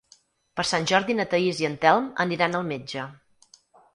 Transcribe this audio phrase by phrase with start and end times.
[0.59, 3.07] Per Sant Jordi na Thaís i en Telm aniran al metge.